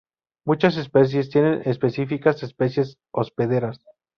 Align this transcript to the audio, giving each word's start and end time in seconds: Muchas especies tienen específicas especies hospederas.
Muchas 0.47 0.77
especies 0.77 1.29
tienen 1.29 1.61
específicas 1.65 2.41
especies 2.41 2.97
hospederas. 3.13 3.83